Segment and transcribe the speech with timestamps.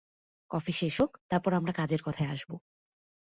[0.51, 2.51] Coffee শেষ হোক, তারপর আমরা কাজের কথায় আসব।